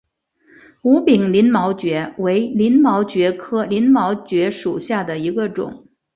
[0.81, 5.87] 无柄鳞毛蕨为鳞毛蕨科鳞毛蕨属下的一个种。